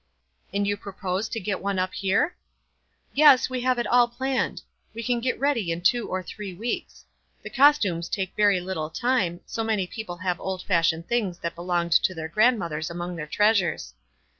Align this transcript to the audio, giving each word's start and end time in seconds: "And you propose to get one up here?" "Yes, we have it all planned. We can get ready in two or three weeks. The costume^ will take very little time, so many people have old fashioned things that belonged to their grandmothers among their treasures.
"And 0.51 0.65
you 0.65 0.77
propose 0.77 1.29
to 1.29 1.39
get 1.39 1.59
one 1.61 1.77
up 1.77 1.93
here?" 1.93 2.35
"Yes, 3.13 3.51
we 3.51 3.61
have 3.61 3.77
it 3.77 3.85
all 3.85 4.07
planned. 4.07 4.63
We 4.95 5.03
can 5.03 5.19
get 5.19 5.39
ready 5.39 5.71
in 5.71 5.81
two 5.81 6.09
or 6.09 6.23
three 6.23 6.55
weeks. 6.55 7.05
The 7.43 7.51
costume^ 7.51 7.95
will 7.97 8.01
take 8.01 8.35
very 8.35 8.59
little 8.59 8.89
time, 8.89 9.41
so 9.45 9.63
many 9.63 9.85
people 9.85 10.17
have 10.17 10.39
old 10.39 10.63
fashioned 10.63 11.07
things 11.07 11.37
that 11.41 11.53
belonged 11.53 11.91
to 11.91 12.15
their 12.15 12.29
grandmothers 12.29 12.89
among 12.89 13.15
their 13.15 13.27
treasures. 13.27 13.93